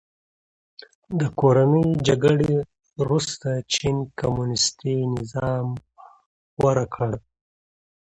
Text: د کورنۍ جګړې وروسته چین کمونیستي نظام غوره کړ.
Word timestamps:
د 1.19 1.21
کورنۍ 1.39 1.87
جګړې 2.07 2.53
وروسته 3.01 3.49
چین 3.73 3.95
کمونیستي 4.19 4.95
نظام 5.15 5.67
غوره 6.59 6.85
کړ. 6.95 7.11